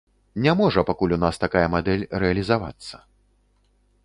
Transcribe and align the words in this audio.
Не 0.45 0.53
можа 0.61 0.83
пакуль 0.87 1.13
у 1.19 1.19
нас 1.25 1.37
такая 1.45 1.63
мадэль 1.75 2.07
рэалізавацца. 2.25 3.05